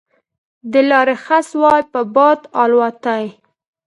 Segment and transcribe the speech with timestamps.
[0.71, 3.25] د لارې خس وای په باد الوتای